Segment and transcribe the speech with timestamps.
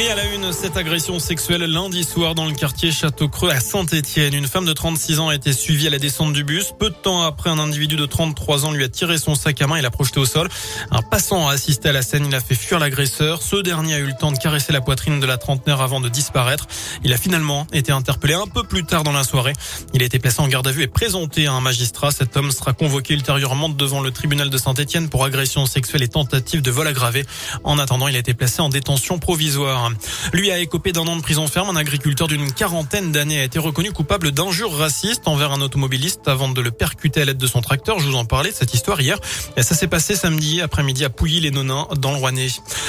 [0.00, 4.32] Et à la une, cette agression sexuelle lundi soir dans le quartier Château-Creux à Saint-Étienne.
[4.32, 6.72] Une femme de 36 ans a été suivie à la descente du bus.
[6.78, 9.66] Peu de temps après, un individu de 33 ans lui a tiré son sac à
[9.66, 10.48] main et l'a projeté au sol.
[10.90, 12.24] Un passant a assisté à la scène.
[12.26, 13.42] Il a fait fuir l'agresseur.
[13.42, 16.08] Ce dernier a eu le temps de caresser la poitrine de la trentenaire avant de
[16.08, 16.66] disparaître.
[17.04, 19.52] Il a finalement été interpellé un peu plus tard dans la soirée.
[19.92, 22.10] Il a été placé en garde à vue et présenté à un magistrat.
[22.10, 26.62] Cet homme sera convoqué ultérieurement devant le tribunal de Saint-Étienne pour agression sexuelle et tentative
[26.62, 27.26] de vol aggravé.
[27.64, 29.89] En attendant, il a été placé en détention provisoire.
[30.32, 31.70] Lui a écopé d'un an de prison ferme.
[31.70, 36.48] Un agriculteur d'une quarantaine d'années a été reconnu coupable d'injures racistes envers un automobiliste avant
[36.48, 37.98] de le percuter à l'aide de son tracteur.
[37.98, 39.18] Je vous en parlais de cette histoire hier.
[39.56, 42.48] Et ça s'est passé samedi après-midi à Pouilly-les-Nonins dans le Rouennais.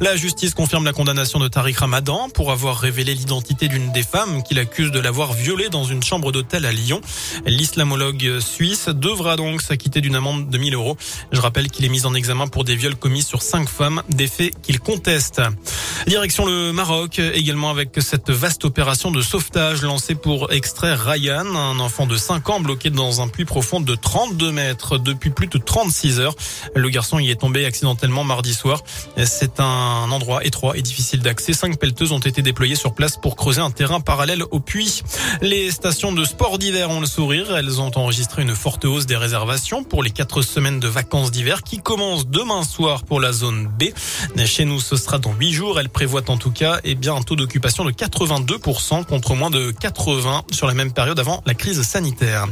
[0.00, 4.42] La justice confirme la condamnation de Tariq Ramadan pour avoir révélé l'identité d'une des femmes
[4.42, 7.00] qu'il accuse de l'avoir violée dans une chambre d'hôtel à Lyon.
[7.46, 10.96] L'islamologue suisse devra donc s'acquitter d'une amende de 1000 euros.
[11.32, 14.26] Je rappelle qu'il est mis en examen pour des viols commis sur cinq femmes, des
[14.26, 15.40] faits qu'il conteste.
[16.06, 21.78] Direction le Maroc, également avec cette vaste opération de sauvetage lancée pour extraire Ryan, un
[21.80, 25.58] enfant de 5 ans bloqué dans un puits profond de 32 mètres depuis plus de
[25.58, 26.34] 36 heures.
[26.74, 28.82] Le garçon y est tombé accidentellement mardi soir.
[29.24, 31.52] C'est un endroit étroit et difficile d'accès.
[31.52, 35.02] Cinq pelleteuses ont été déployées sur place pour creuser un terrain parallèle au puits.
[35.42, 37.54] Les stations de sport d'hiver ont le sourire.
[37.56, 41.62] Elles ont enregistré une forte hausse des réservations pour les quatre semaines de vacances d'hiver
[41.62, 43.84] qui commencent demain soir pour la zone B.
[44.46, 45.78] Chez nous, ce sera dans huit jours.
[45.78, 49.70] Elle prévoit en tout cas eh bien, un taux d'occupation de 82% contre moins de
[49.70, 52.46] 80 sur la même période avant la crise sanitaire.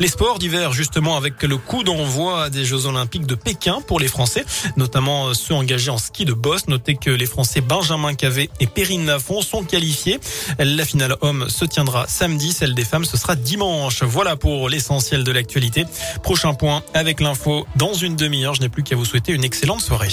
[0.00, 4.08] Les sports d'hiver, justement, avec le coup d'envoi des Jeux Olympiques de Pékin pour les
[4.08, 4.44] Français,
[4.76, 6.68] notamment ceux engagés en ski de boss.
[6.68, 10.20] Notez que les Français Benjamin Cavé et Perrine Lafont sont qualifiés.
[10.58, 14.02] La finale homme se tiendra samedi, celle des femmes ce sera dimanche.
[14.02, 15.86] Voilà pour l'essentiel de l'actualité.
[16.22, 18.54] Prochain point avec l'info dans une demi-heure.
[18.54, 20.12] Je n'ai plus qu'à vous souhaiter une excellente soirée.